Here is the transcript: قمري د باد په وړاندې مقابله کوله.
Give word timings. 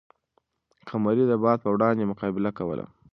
قمري 0.89 1.23
د 1.27 1.33
باد 1.43 1.57
په 1.63 1.69
وړاندې 1.75 2.09
مقابله 2.11 2.51
کوله. 2.57 2.85